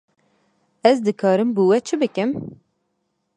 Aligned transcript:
Ez 0.89 0.95
dikarim 1.05 1.49
bo 1.55 1.63
we 1.69 1.77
çi 1.87 1.95
bikim? 2.01 2.29